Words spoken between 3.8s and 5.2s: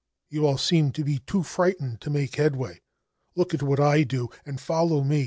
do and follow me.